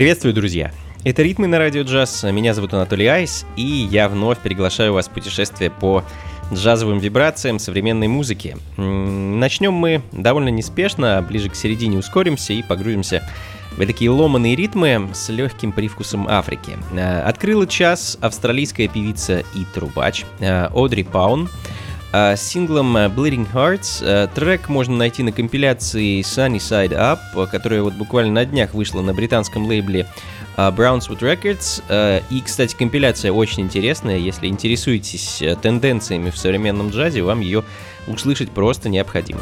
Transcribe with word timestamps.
Приветствую, 0.00 0.32
друзья! 0.32 0.72
Это 1.04 1.22
«Ритмы 1.22 1.46
на 1.46 1.58
радио 1.58 1.82
джаз». 1.82 2.22
Меня 2.22 2.54
зовут 2.54 2.72
Анатолий 2.72 3.06
Айс, 3.06 3.44
и 3.56 3.62
я 3.62 4.08
вновь 4.08 4.38
приглашаю 4.38 4.94
вас 4.94 5.08
в 5.08 5.10
путешествие 5.10 5.68
по 5.68 6.04
джазовым 6.50 7.00
вибрациям 7.00 7.58
современной 7.58 8.08
музыки. 8.08 8.56
Начнем 8.78 9.74
мы 9.74 10.00
довольно 10.10 10.48
неспешно, 10.48 11.18
а 11.18 11.20
ближе 11.20 11.50
к 11.50 11.54
середине 11.54 11.98
ускоримся 11.98 12.54
и 12.54 12.62
погрузимся 12.62 13.28
в 13.72 13.84
такие 13.84 14.10
ломаные 14.10 14.56
ритмы 14.56 15.10
с 15.12 15.28
легким 15.28 15.70
привкусом 15.70 16.26
Африки. 16.28 16.78
Э, 16.94 17.20
открыла 17.20 17.66
час 17.66 18.16
австралийская 18.22 18.88
певица 18.88 19.40
и 19.54 19.66
трубач 19.74 20.24
э, 20.38 20.70
Одри 20.72 21.04
Паун– 21.04 21.50
синглом 22.36 22.96
э, 22.96 23.08
Bleeding 23.08 23.46
Hearts 23.52 24.02
э, 24.02 24.28
трек 24.34 24.68
можно 24.68 24.96
найти 24.96 25.22
на 25.22 25.32
компиляции 25.32 26.20
Sunny 26.20 26.56
Side 26.56 26.92
Up, 26.92 27.46
которая 27.48 27.82
вот 27.82 27.94
буквально 27.94 28.32
на 28.32 28.44
днях 28.44 28.74
вышла 28.74 29.00
на 29.00 29.14
британском 29.14 29.66
лейбле 29.66 30.06
э, 30.56 30.60
Brownswood 30.70 31.20
Records. 31.20 32.22
И, 32.30 32.40
кстати, 32.40 32.74
компиляция 32.74 33.32
очень 33.32 33.62
интересная. 33.62 34.16
Если 34.18 34.48
интересуетесь 34.48 35.42
тенденциями 35.62 36.30
в 36.30 36.36
современном 36.36 36.90
джазе, 36.90 37.22
вам 37.22 37.40
ее 37.40 37.64
услышать 38.10 38.50
просто 38.50 38.88
необходимо. 38.88 39.40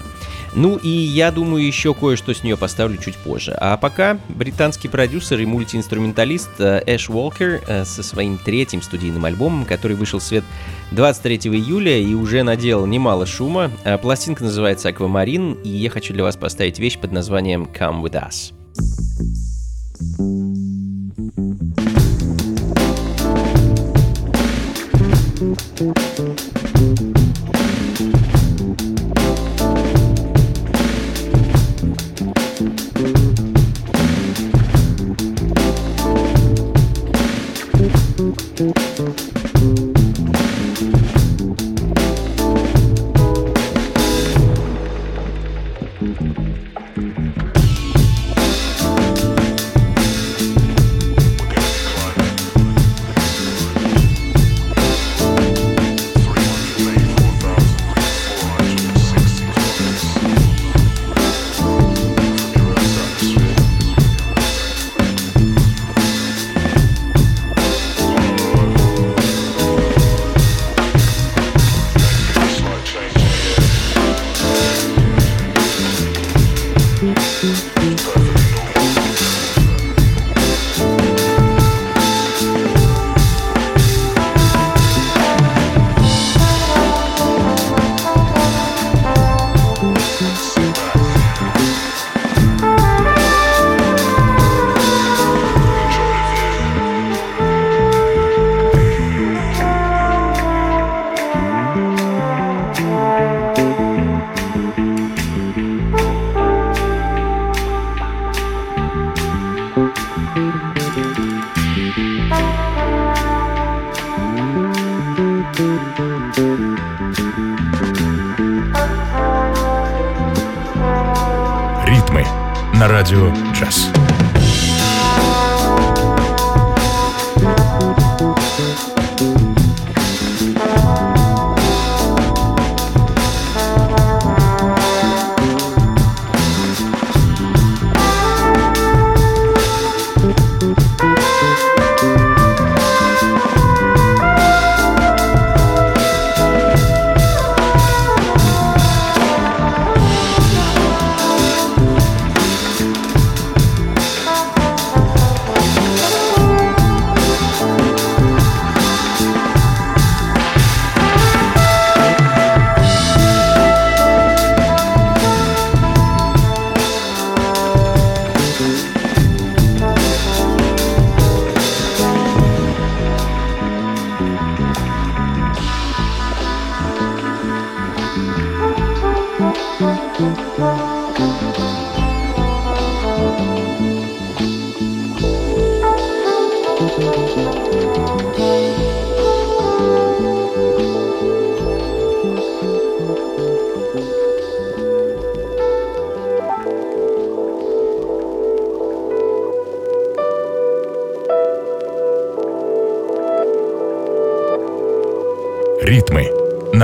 Ну 0.54 0.76
и 0.76 0.88
я 0.88 1.30
думаю, 1.30 1.66
еще 1.66 1.94
кое-что 1.94 2.34
с 2.34 2.42
нее 2.42 2.56
поставлю 2.56 2.96
чуть 2.98 3.16
позже. 3.16 3.52
А 3.58 3.76
пока 3.76 4.18
британский 4.28 4.88
продюсер 4.88 5.40
и 5.40 5.46
мультиинструменталист 5.46 6.50
э, 6.58 6.82
Эш 6.86 7.10
Уолкер 7.10 7.62
э, 7.66 7.84
со 7.84 8.02
своим 8.02 8.38
третьим 8.38 8.82
студийным 8.82 9.24
альбомом, 9.24 9.64
который 9.64 9.96
вышел 9.96 10.18
в 10.18 10.22
свет 10.22 10.44
23 10.92 11.36
июля 11.50 11.98
и 11.98 12.14
уже 12.14 12.42
наделал 12.42 12.86
немало 12.86 13.26
шума. 13.26 13.70
Э, 13.84 13.98
пластинка 13.98 14.44
называется 14.44 14.88
«Аквамарин», 14.88 15.54
и 15.64 15.68
я 15.68 15.90
хочу 15.90 16.14
для 16.14 16.24
вас 16.24 16.36
поставить 16.36 16.78
вещь 16.78 16.98
под 16.98 17.12
названием 17.12 17.68
«Come 17.72 18.02
With 18.02 18.14
Us». 18.14 18.52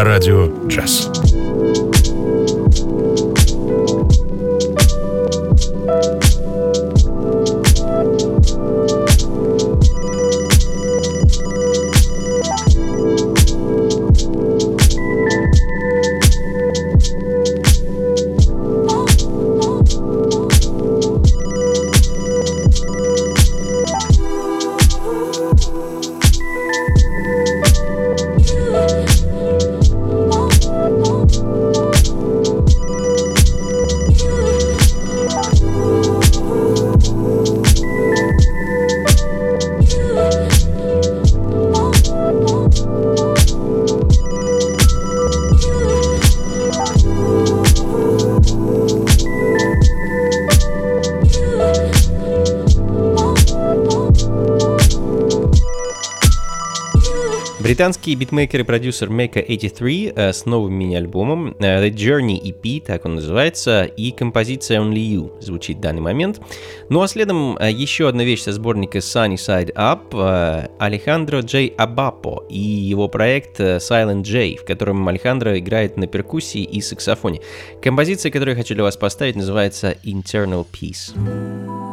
На 0.05 0.11
радио 0.11 0.54
Британский 57.65 58.15
битмейкер 58.15 58.61
и 58.61 58.63
продюсер 58.63 59.09
Mecca 59.09 59.43
83 59.43 60.13
э, 60.15 60.33
с 60.35 60.45
новым 60.45 60.75
мини-альбомом 60.75 61.57
э, 61.59 61.89
The 61.89 61.95
Journey 61.95 62.39
EP, 62.39 62.85
так 62.85 63.07
он 63.07 63.15
называется, 63.15 63.85
и 63.85 64.11
композиция 64.11 64.81
Only 64.81 64.99
You 64.99 65.43
звучит 65.43 65.79
в 65.79 65.81
данный 65.81 66.03
момент. 66.03 66.43
Ну 66.91 67.01
а 67.01 67.09
следом 67.09 67.57
э, 67.57 67.73
еще 67.73 68.07
одна 68.07 68.23
вещь 68.23 68.43
со 68.43 68.53
сборника 68.53 68.99
Sunny 68.99 69.37
Side 69.37 69.73
Up 69.77 70.69
Алехандро 70.79 71.41
Джей 71.41 71.69
Абапо 71.79 72.45
и 72.51 72.59
его 72.59 73.09
проект 73.09 73.59
Silent 73.59 74.25
J, 74.25 74.63
в 74.63 74.67
котором 74.67 75.09
Алехандро 75.09 75.59
играет 75.59 75.97
на 75.97 76.07
перкуссии 76.07 76.63
и 76.63 76.83
саксофоне. 76.83 77.41
Композиция, 77.83 78.31
которую 78.31 78.57
я 78.57 78.63
хочу 78.63 78.75
для 78.75 78.85
вас 78.85 78.99
поставить, 78.99 79.37
называется 79.37 79.97
Internal 80.05 80.67
Peace. 80.71 81.84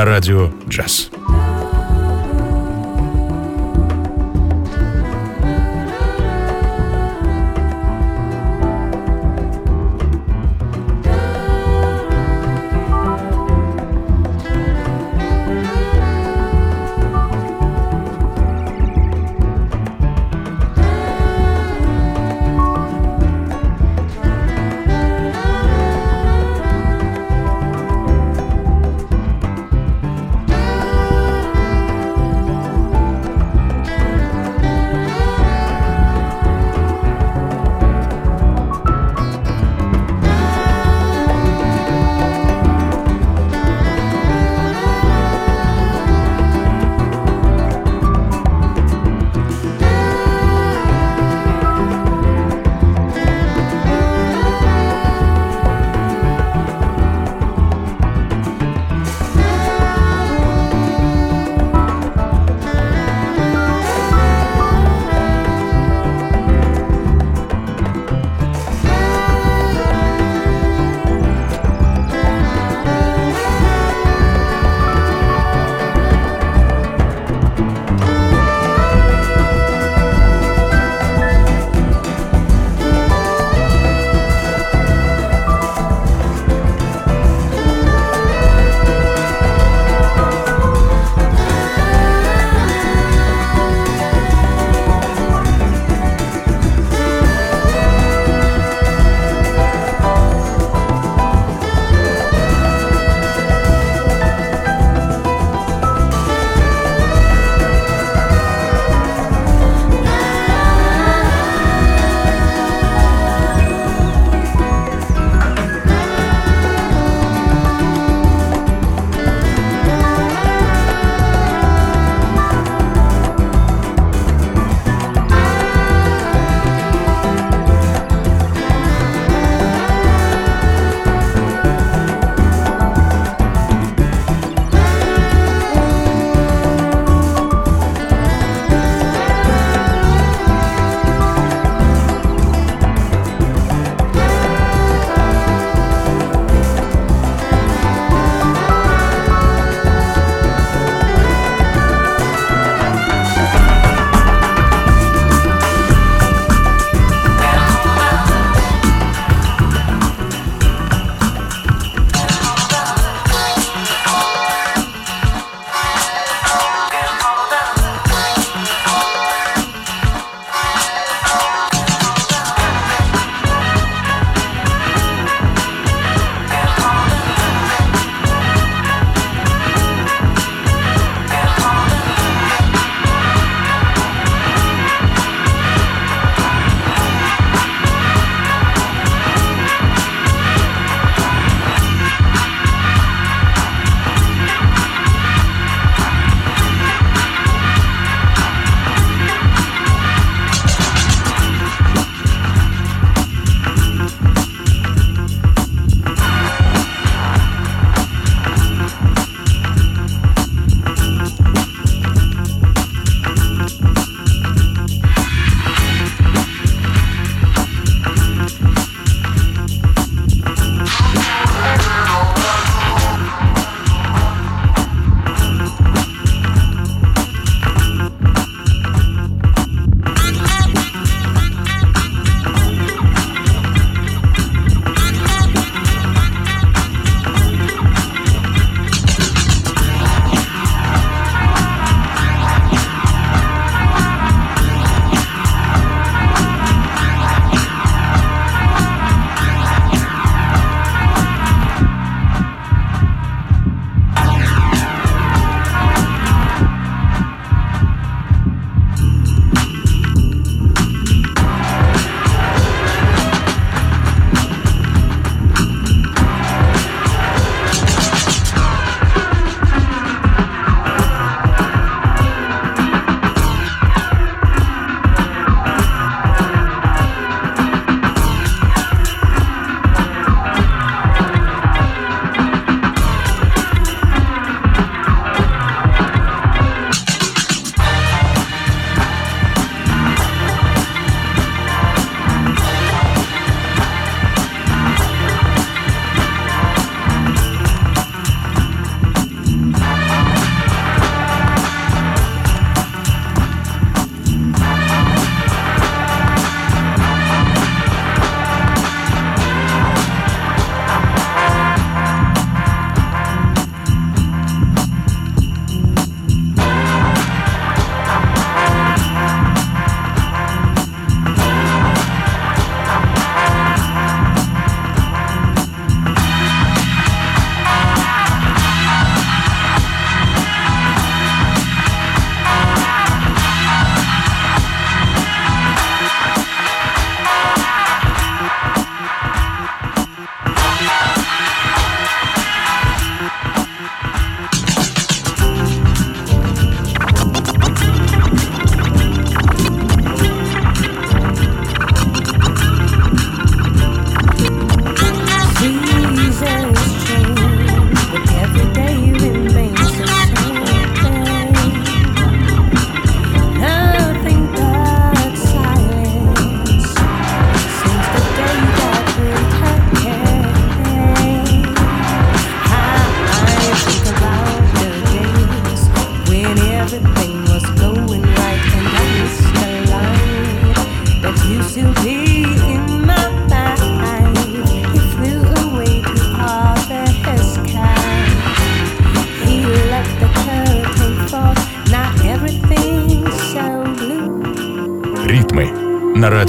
На 0.00 0.06
радио 0.06 0.50
«Джаз». 0.66 1.19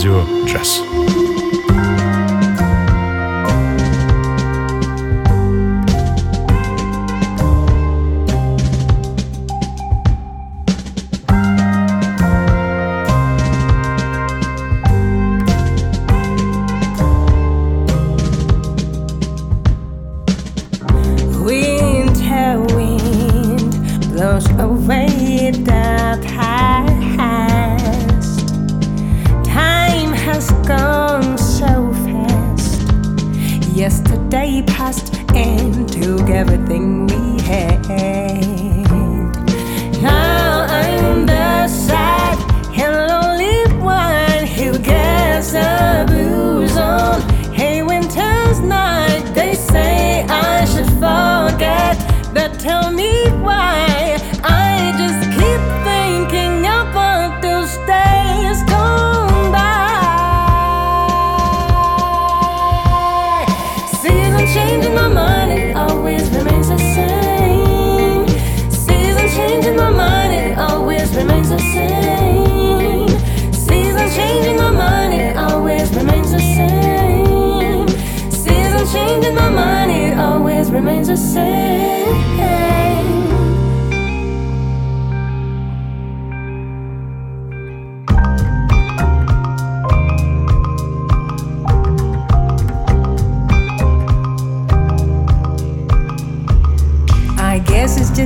Radio 0.02 0.26
Jazz. 0.48 0.91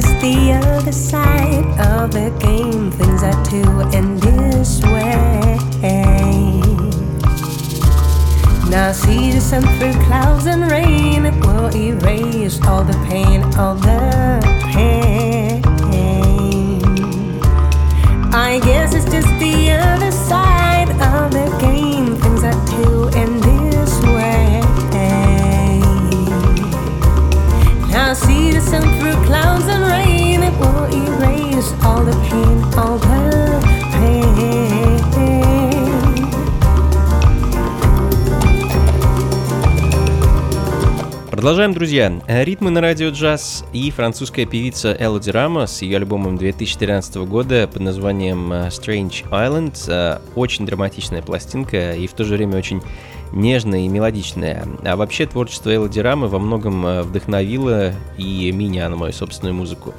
just 0.02 0.20
the 0.20 0.52
other 0.52 0.92
side 0.92 1.64
of 1.80 2.12
the 2.12 2.30
game. 2.46 2.92
Things 2.92 3.24
are 3.24 3.46
to 3.46 3.62
end 3.98 4.20
this 4.20 4.82
way. 4.82 5.58
Now 8.70 8.92
see 8.92 9.32
the 9.32 9.40
sun 9.40 9.64
through 9.78 9.94
clouds 10.04 10.48
and 10.48 10.70
rain. 10.70 11.26
It 11.26 11.36
will 11.46 11.74
erase 11.74 12.60
all 12.66 12.84
the 12.84 12.98
pain, 13.08 13.42
all 13.56 13.76
the 13.76 14.42
pain. 14.74 15.64
I 18.34 18.60
guess 18.66 18.94
it's 18.94 19.10
just 19.10 19.30
the 19.40 19.72
other. 19.72 20.05
На 28.06 28.12
радио 28.12 28.60
джаз. 33.00 33.66
Продолжаем, 41.32 41.74
друзья. 41.74 42.22
Ритмы 42.28 42.70
на 42.70 42.82
радио 42.82 43.10
джаз 43.10 43.66
и 43.74 43.90
французская 43.90 44.46
певица 44.46 44.96
Элоди 45.00 45.32
Рама 45.32 45.66
с 45.66 45.82
ее 45.82 45.98
альбомом 45.98 46.38
2013 46.38 47.16
года 47.16 47.68
под 47.68 47.82
названием 47.82 48.54
э, 48.54 48.68
Strange 48.68 49.28
Island. 49.32 49.74
Э, 49.88 50.20
очень 50.36 50.68
драматичная 50.68 51.24
пластинка 51.24 51.94
и 51.94 52.06
в 52.06 52.14
то 52.14 52.24
же 52.24 52.36
время 52.36 52.58
очень 52.58 52.84
нежная 53.36 53.82
и 53.82 53.88
мелодичная. 53.88 54.66
А 54.84 54.96
вообще 54.96 55.28
творчество 55.28 55.74
Элоди 55.74 56.00
Рамы 56.00 56.28
во 56.28 56.40
многом 56.40 56.86
э, 56.86 57.02
вдохновило 57.04 57.94
и 58.18 58.52
меня 58.52 58.90
на 58.90 58.96
мою 58.96 59.14
собственную 59.14 59.54
музыку 59.54 59.94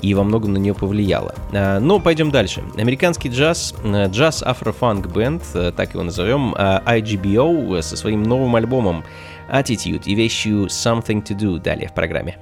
и 0.00 0.14
во 0.14 0.22
многом 0.22 0.52
на 0.52 0.58
нее 0.58 0.74
повлияло. 0.74 1.34
Но 1.52 1.98
пойдем 1.98 2.30
дальше. 2.30 2.62
Американский 2.76 3.30
джаз, 3.30 3.74
джаз 3.84 4.44
афрофанк 4.44 5.08
бенд, 5.08 5.42
так 5.52 5.92
его 5.92 6.04
назовем, 6.04 6.54
IGBO 6.54 7.82
со 7.82 7.96
своим 7.96 8.22
новым 8.22 8.54
альбомом 8.54 9.04
Attitude 9.50 10.02
и 10.04 10.14
вещью 10.14 10.66
Something 10.66 11.24
to 11.24 11.36
Do 11.36 11.58
далее 11.58 11.88
в 11.88 11.94
программе. 11.94 12.38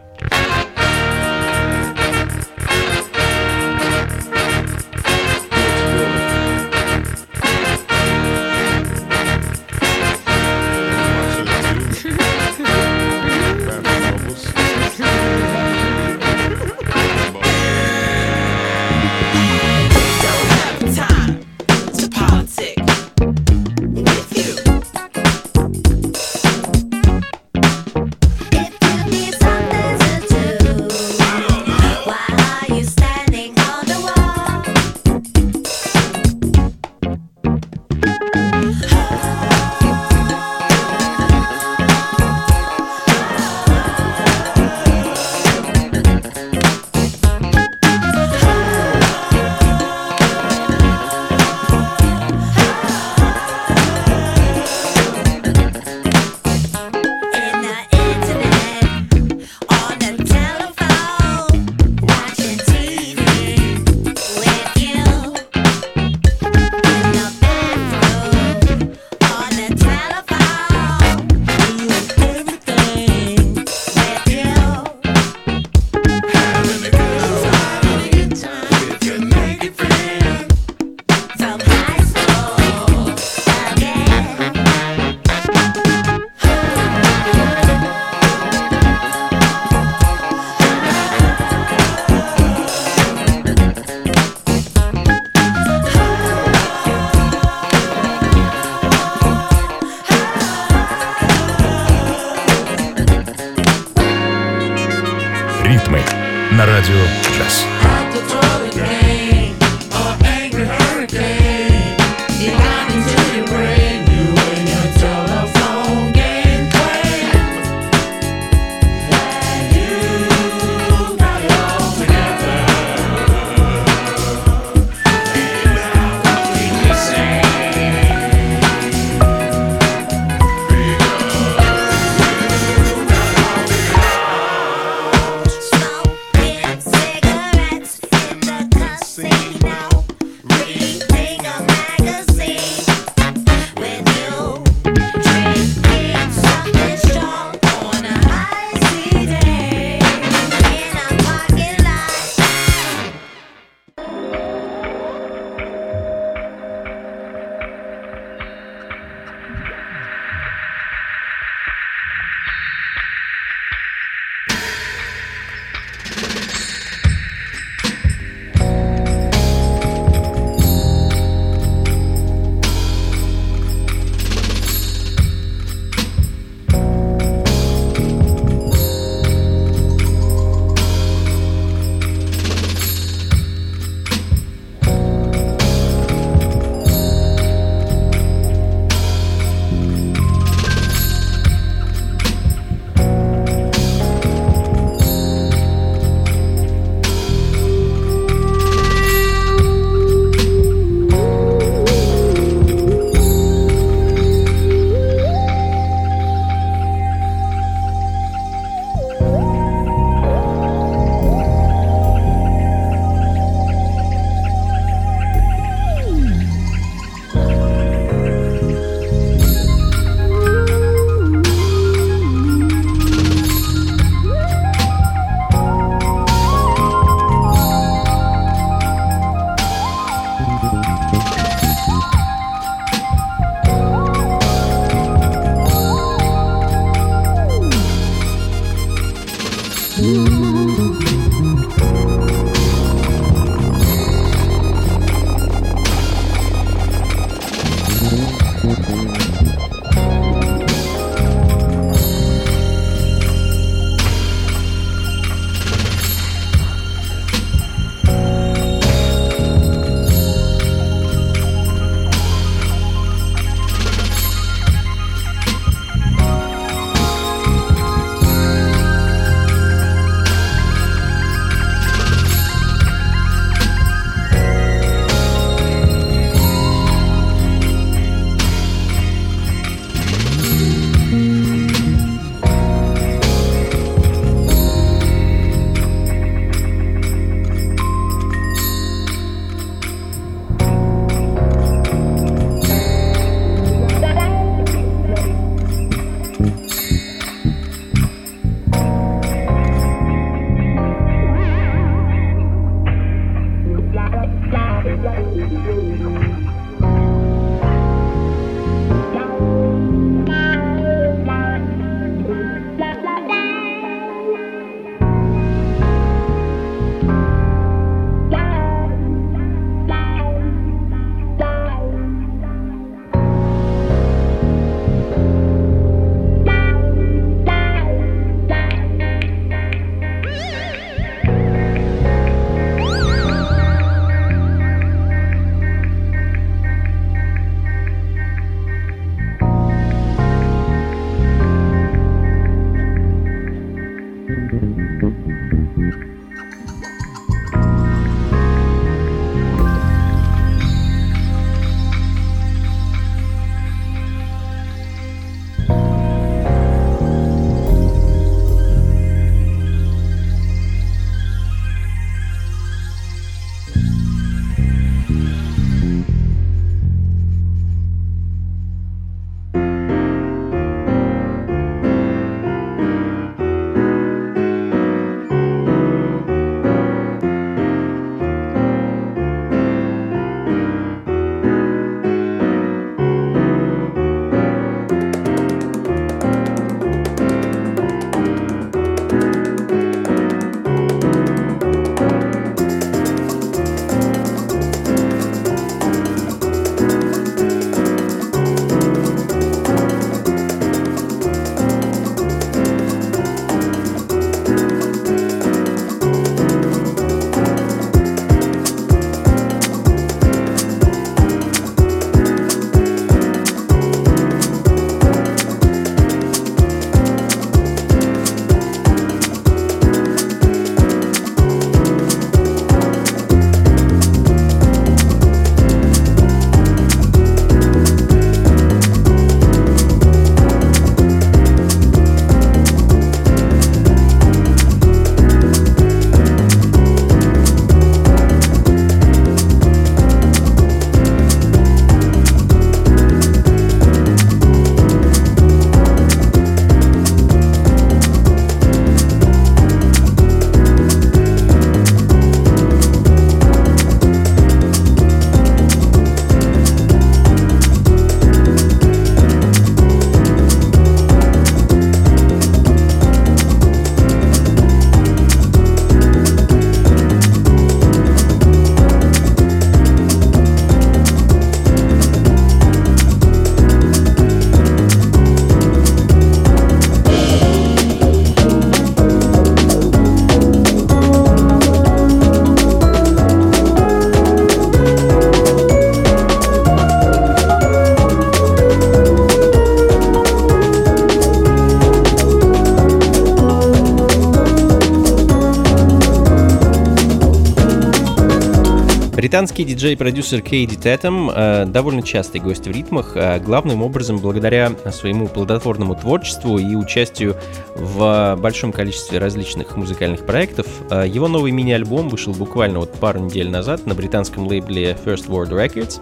Британский 499.27 499.65
диджей-продюсер 499.65 500.41
Кейди 500.41 500.77
Тетем 500.77 501.31
э, 501.31 501.65
довольно 501.67 502.01
частый 502.03 502.41
гость 502.41 502.69
в 502.69 502.71
ритмах, 502.71 503.17
э, 503.17 503.41
главным 503.41 503.83
образом 503.83 504.19
благодаря 504.19 504.73
своему 504.93 505.27
плодотворному 505.27 505.97
творчеству 505.97 506.59
и 506.59 506.77
участию 506.77 507.35
в 507.75 508.39
большом 508.41 508.71
количестве 508.71 509.19
различных 509.19 509.77
музыкальных 509.77 510.25
проектов. 510.25 510.69
Э, 510.93 511.09
его 511.09 511.27
новый 511.27 511.51
мини-альбом 511.51 512.09
вышел 512.09 512.35
буквально 512.35 512.79
вот 512.79 512.93
пару 512.93 513.19
недель 513.19 513.51
назад 513.51 513.85
на 513.85 513.97
британском 513.97 514.47
лейбле 514.47 514.97
First 515.05 515.27
World 515.27 515.51
Records. 515.51 516.01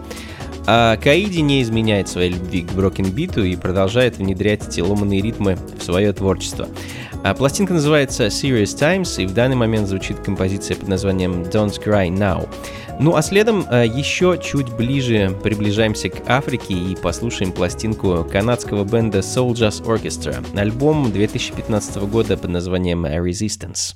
А 0.67 0.95
Каиди 0.97 1.39
не 1.39 1.63
изменяет 1.63 2.07
своей 2.07 2.33
любви 2.33 2.61
к 2.61 2.73
брокенбиту 2.73 3.43
и 3.43 3.55
продолжает 3.55 4.17
внедрять 4.17 4.67
эти 4.67 4.81
ломанные 4.81 5.21
ритмы 5.21 5.57
в 5.79 5.83
свое 5.83 6.13
творчество. 6.13 6.67
А 7.23 7.33
пластинка 7.33 7.73
называется 7.73 8.27
Serious 8.27 8.77
Times, 8.77 9.17
и 9.17 9.25
в 9.25 9.33
данный 9.33 9.55
момент 9.55 9.87
звучит 9.87 10.19
композиция 10.19 10.77
под 10.77 10.89
названием 10.89 11.41
Don't 11.41 11.83
Cry 11.83 12.09
Now. 12.09 12.47
Ну 12.99 13.15
а 13.15 13.21
следом 13.21 13.65
э, 13.69 13.85
еще 13.87 14.39
чуть 14.41 14.71
ближе 14.73 15.37
приближаемся 15.43 16.09
к 16.09 16.29
Африке 16.29 16.73
и 16.73 16.95
послушаем 16.95 17.51
пластинку 17.51 18.23
канадского 18.23 18.85
бенда 18.85 19.19
Soul 19.19 19.51
Jazz 19.51 19.83
Orchestra, 19.85 20.45
альбом 20.57 21.11
2015 21.11 21.97
года 22.03 22.37
под 22.37 22.51
названием 22.51 23.05
Resistance. 23.05 23.95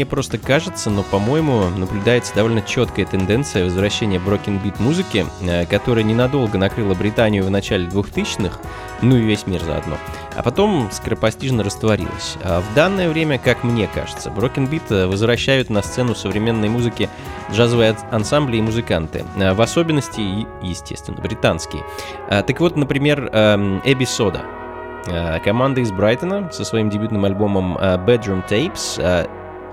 Мне 0.00 0.06
просто 0.06 0.38
кажется, 0.38 0.88
но, 0.88 1.02
по-моему, 1.02 1.68
наблюдается 1.76 2.34
довольно 2.34 2.62
четкая 2.62 3.04
тенденция 3.04 3.64
возвращения 3.64 4.18
брокенбит 4.18 4.80
музыки, 4.80 5.26
э, 5.42 5.66
которая 5.66 6.04
ненадолго 6.04 6.56
накрыла 6.56 6.94
Британию 6.94 7.44
в 7.44 7.50
начале 7.50 7.86
2000-х, 7.86 8.60
ну 9.02 9.16
и 9.16 9.20
весь 9.20 9.46
мир 9.46 9.60
заодно, 9.62 9.98
а 10.34 10.42
потом 10.42 10.88
скоропостижно 10.90 11.62
растворилась. 11.62 12.38
А 12.42 12.62
в 12.62 12.74
данное 12.74 13.10
время, 13.10 13.38
как 13.38 13.62
мне 13.62 13.90
кажется, 13.94 14.30
брокенбит 14.30 14.88
возвращают 14.88 15.68
на 15.68 15.82
сцену 15.82 16.14
современной 16.14 16.70
музыки 16.70 17.10
джазовые 17.52 17.94
ансамбли 18.10 18.56
и 18.56 18.62
музыканты, 18.62 19.26
в 19.36 19.60
особенности, 19.60 20.46
естественно, 20.62 21.20
британские. 21.20 21.82
Так 22.30 22.58
вот, 22.58 22.74
например, 22.74 23.28
эм, 23.34 23.82
Эбби 23.84 24.06
Сода— 24.06 24.46
Э, 25.06 25.38
команда 25.40 25.80
из 25.80 25.92
Брайтона 25.92 26.50
со 26.52 26.64
своим 26.64 26.90
дебютным 26.90 27.24
альбомом 27.24 27.78
э, 27.78 27.96
Bedroom 27.96 28.46
Tapes, 28.48 29.00
э, 29.00 29.26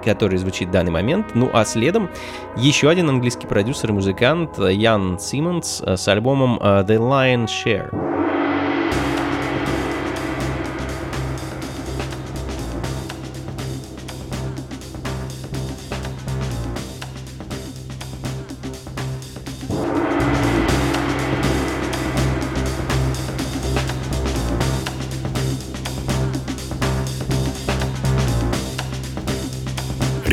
который 0.07 0.37
звучит 0.37 0.69
в 0.69 0.71
данный 0.71 0.91
момент. 0.91 1.35
Ну 1.35 1.49
а 1.53 1.65
следом 1.65 2.09
еще 2.55 2.89
один 2.89 3.09
английский 3.09 3.45
продюсер 3.45 3.89
и 3.89 3.93
музыкант 3.93 4.57
Ян 4.57 5.19
Симмонс 5.19 5.83
с 5.85 6.07
альбомом 6.07 6.57
The 6.61 6.97
Lion 6.97 7.45
Share. 7.45 8.06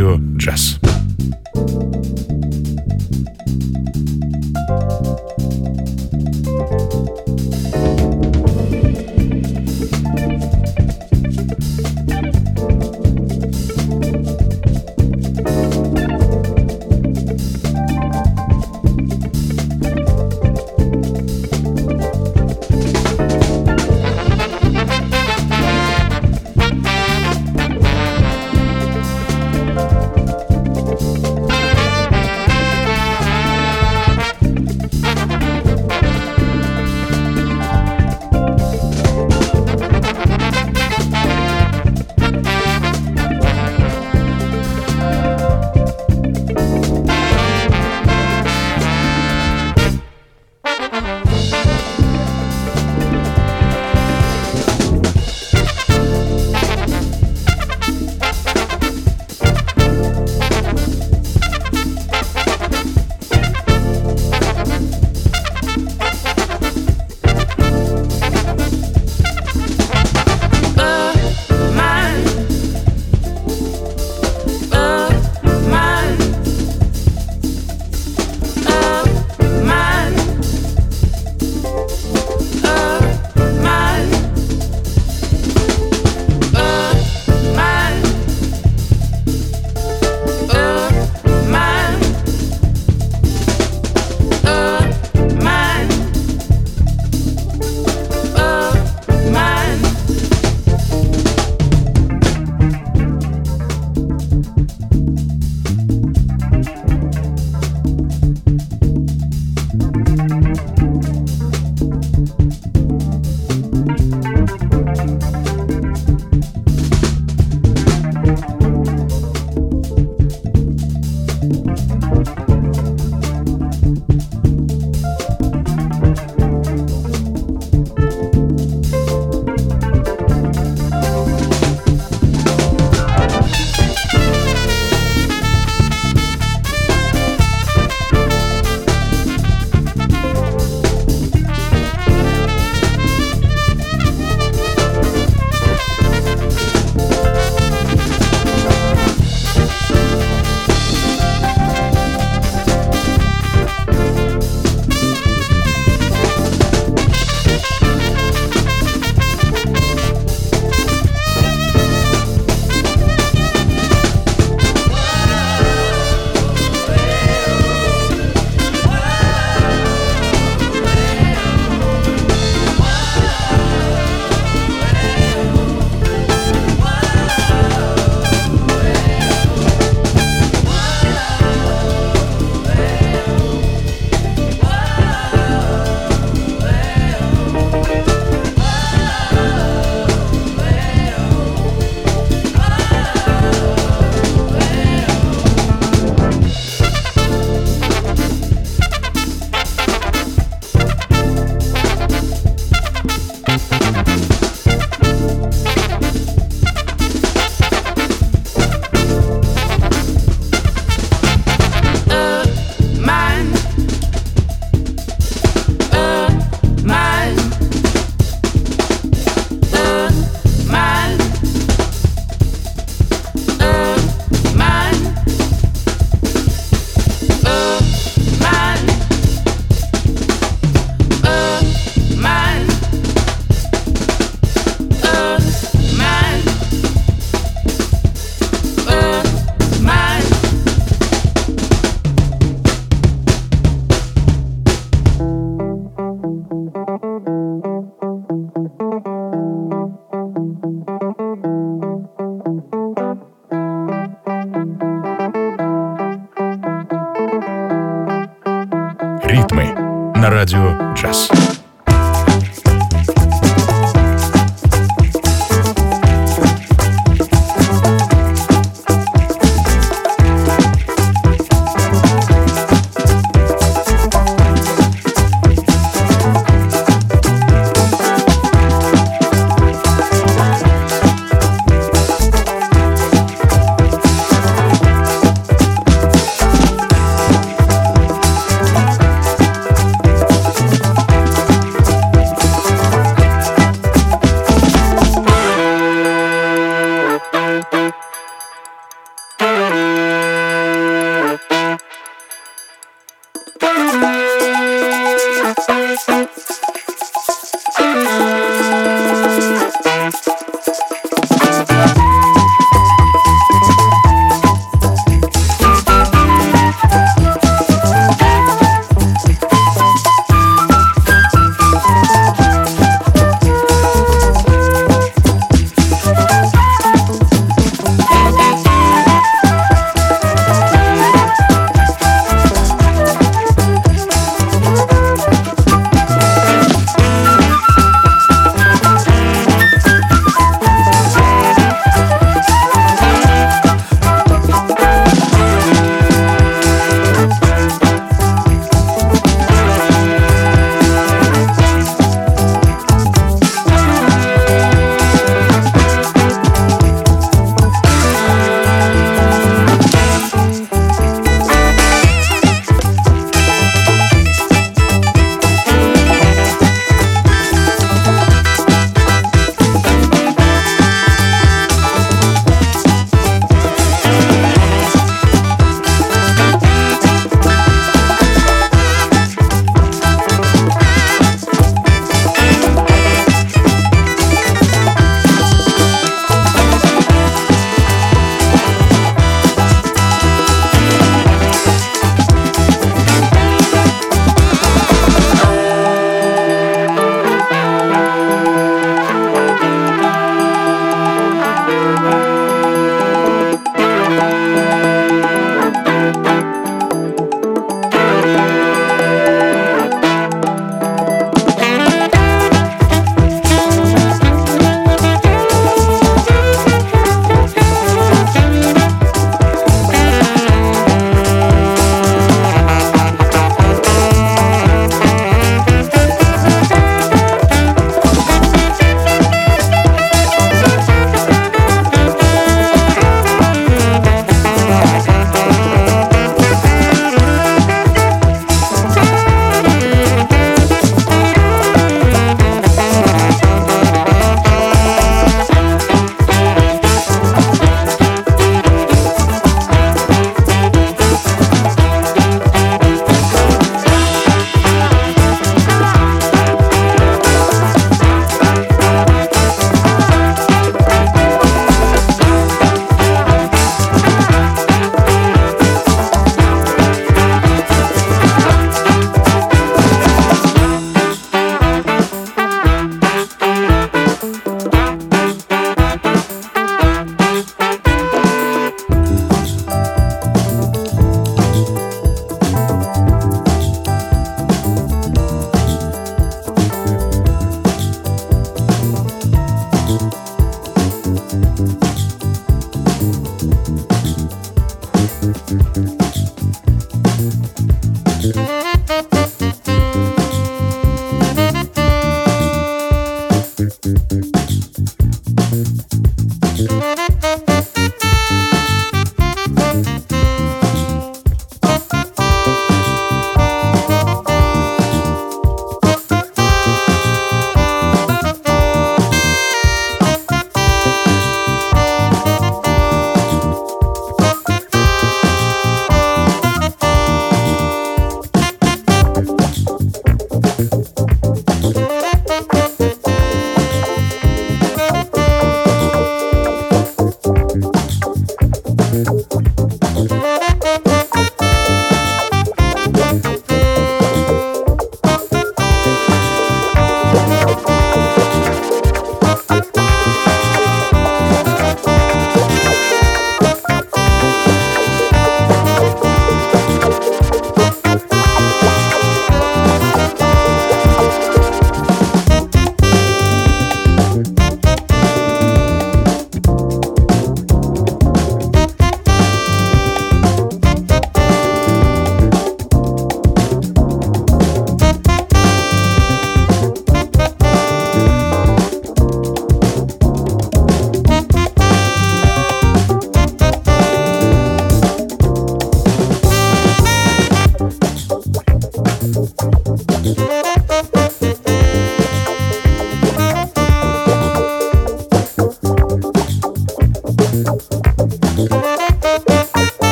Радио 0.00 0.29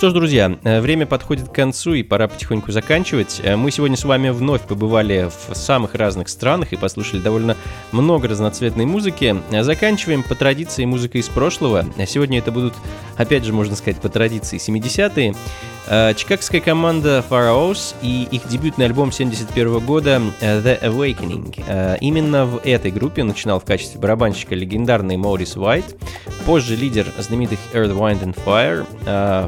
что 0.00 0.08
ж, 0.08 0.12
друзья, 0.14 0.58
э, 0.64 0.80
время 0.80 1.04
подходит 1.04 1.50
к 1.50 1.54
концу 1.54 1.92
и 1.92 2.02
пора 2.02 2.26
потихоньку 2.26 2.72
заканчивать. 2.72 3.38
Э, 3.44 3.56
мы 3.56 3.70
сегодня 3.70 3.98
с 3.98 4.04
вами 4.06 4.30
вновь 4.30 4.62
побывали 4.62 5.28
в 5.28 5.54
самых 5.54 5.94
разных 5.94 6.30
странах 6.30 6.72
и 6.72 6.76
послушали 6.76 7.20
довольно 7.20 7.54
много 7.92 8.26
разноцветной 8.26 8.86
музыки. 8.86 9.36
Э, 9.50 9.62
заканчиваем 9.62 10.22
по 10.22 10.34
традиции 10.34 10.86
музыкой 10.86 11.20
из 11.20 11.28
прошлого. 11.28 11.84
Сегодня 12.06 12.38
это 12.38 12.50
будут, 12.50 12.72
опять 13.18 13.44
же, 13.44 13.52
можно 13.52 13.76
сказать, 13.76 14.00
по 14.00 14.08
традиции 14.08 14.56
70-е. 14.56 15.34
Чикагская 15.90 16.60
команда 16.60 17.24
Pharaohs 17.28 17.96
и 18.00 18.28
их 18.30 18.46
дебютный 18.46 18.84
альбом 18.84 19.10
71 19.10 19.80
года 19.80 20.22
The 20.40 20.80
Awakening. 20.82 21.98
Именно 22.00 22.46
в 22.46 22.60
этой 22.62 22.92
группе 22.92 23.24
начинал 23.24 23.58
в 23.58 23.64
качестве 23.64 24.00
барабанщика 24.00 24.54
легендарный 24.54 25.16
Морис 25.16 25.56
Уайт, 25.56 25.96
позже 26.46 26.76
лидер 26.76 27.06
знаменитых 27.18 27.58
Earth, 27.72 27.92
Wind 27.92 28.22
and 28.22 28.38
Fire. 28.44 28.86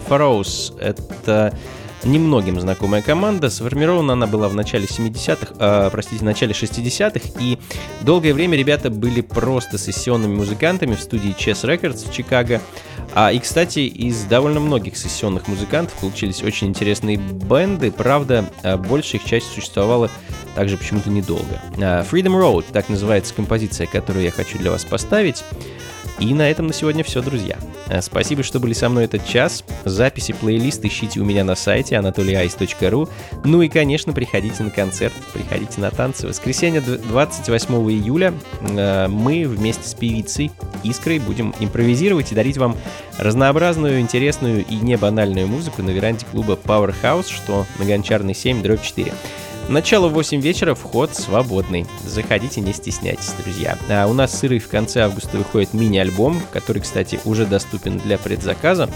Pharaohs 0.09 0.77
это 0.81 1.57
немногим 2.05 2.61
знакомая 2.61 3.03
команда. 3.03 3.51
Сформирована 3.51 4.15
она 4.15 4.27
была 4.27 4.49
в 4.49 4.55
начале 4.55 4.87
70-х, 4.87 5.55
э, 5.59 5.89
простите, 5.91 6.21
в 6.21 6.25
начале 6.25 6.53
60-х, 6.53 7.41
и 7.41 7.59
долгое 8.03 8.35
время 8.35 8.57
ребята 8.57 8.91
были 8.91 9.21
просто 9.21 9.79
сессионными 9.79 10.35
музыкантами 10.35 10.95
в 10.95 11.01
студии 11.01 11.35
Chess 11.37 11.65
Records 11.65 12.09
в 12.09 12.13
Чикаго. 12.13 12.61
А, 13.15 13.31
и, 13.33 13.39
кстати, 13.39 13.81
из 13.81 14.25
довольно 14.25 14.61
многих 14.61 14.97
сессионных 14.97 15.49
музыкантов 15.49 15.95
получились 15.99 16.43
очень 16.43 16.69
интересные 16.69 17.17
бенды, 17.17 17.91
правда, 17.91 18.49
большая 18.89 19.21
их 19.21 19.29
часть 19.29 19.53
существовала 19.53 20.11
также 20.55 20.77
почему-то 20.77 21.11
недолго. 21.11 21.61
Freedom 21.77 22.41
Road, 22.41 22.65
так 22.73 22.89
называется 22.89 23.35
композиция, 23.35 23.87
которую 23.87 24.25
я 24.25 24.31
хочу 24.31 24.59
для 24.59 24.71
вас 24.71 24.85
поставить. 24.85 25.45
И 26.19 26.35
на 26.35 26.51
этом 26.51 26.69
на 26.69 26.73
сегодня 26.73 27.03
все, 27.05 27.23
друзья. 27.23 27.59
Э, 27.89 28.01
спасибо, 28.01 28.43
что 28.43 28.61
были 28.61 28.73
со 28.73 28.89
мной 28.89 29.05
этот 29.05 29.27
час. 29.27 29.65
Записи, 29.85 30.33
плейлист 30.33 30.85
ищите 30.85 31.21
у 31.21 31.25
меня 31.25 31.45
на 31.45 31.55
сайте 31.55 31.97
anatolyice.ru. 31.97 33.09
Ну 33.45 33.63
и, 33.63 33.69
конечно, 33.69 34.13
приходите 34.13 34.63
на 34.63 34.71
концерт, 34.71 35.15
приходите 35.33 35.81
на 35.81 35.91
танцы. 35.91 36.27
Воскресенье 36.29 36.81
28 36.81 37.75
июля 37.91 38.35
э, 38.61 39.09
мы 39.09 39.47
вместе 39.47 39.89
с 39.89 39.95
певицей 39.95 40.51
Искрой 40.83 41.19
будем 41.19 41.55
импровизировать 41.61 42.33
и 42.33 42.35
дарить 42.35 42.59
вам 42.59 42.77
разнообразную, 43.19 44.01
интересную 44.01 44.65
и 44.65 44.77
не 44.77 44.97
банальную 44.97 45.47
музыку 45.47 45.83
на 45.83 45.91
веранде 45.91 46.27
клуба 46.31 46.59
Powerhouse, 46.63 47.33
что 47.33 47.67
на 47.79 47.85
Гончарной 47.85 48.35
7, 48.35 48.63
дробь 48.63 48.83
4. 48.83 49.13
Начало 49.73 50.09
в 50.09 50.13
8 50.13 50.43
вечера, 50.43 50.75
вход 50.75 51.15
свободный. 51.15 51.87
Заходите, 52.05 52.61
не 52.61 52.75
стесняйтесь, 52.75 53.33
друзья. 53.43 53.79
А 53.89 54.07
у 54.07 54.13
нас 54.13 54.39
сырый 54.39 54.59
в 54.59 54.69
конце 54.69 55.01
августа 55.01 55.39
выходит 55.39 55.73
мини-альбом, 55.73 56.43
который, 56.53 56.83
кстати, 56.83 57.19
уже 57.25 57.47
доступен 57.47 57.97
для 57.97 58.19
предзаказа. 58.19 58.91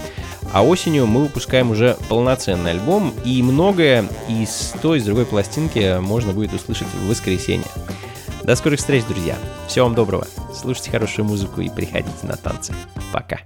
А 0.53 0.63
осенью 0.63 1.07
мы 1.07 1.23
выпускаем 1.23 1.71
уже 1.71 1.97
полноценный 2.09 2.69
альбом, 2.71 3.11
и 3.25 3.41
многое 3.41 4.07
из 4.29 4.75
той, 4.79 4.99
из 4.99 5.05
другой 5.05 5.25
пластинки 5.25 5.99
можно 5.99 6.31
будет 6.31 6.53
услышать 6.53 6.87
в 6.93 7.09
воскресенье. 7.09 7.65
До 8.43 8.55
скорых 8.55 8.77
встреч, 8.77 9.03
друзья. 9.05 9.35
Всего 9.67 9.85
вам 9.85 9.95
доброго. 9.95 10.27
Слушайте 10.53 10.91
хорошую 10.91 11.25
музыку 11.25 11.59
и 11.59 11.69
приходите 11.69 12.13
на 12.21 12.37
танцы. 12.37 12.75
Пока. 13.11 13.39